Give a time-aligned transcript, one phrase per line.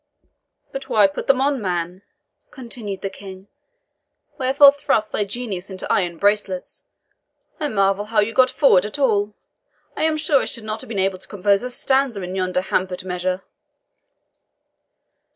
[0.71, 2.01] "But why put them on, man?"
[2.49, 3.45] continued the King.
[4.39, 6.85] "Wherefore thrust thy genius into iron bracelets?
[7.59, 9.35] I marvel how you got forward at all.
[9.95, 12.61] I am sure I should not have been able to compose a stanza in yonder
[12.61, 13.43] hampered measure."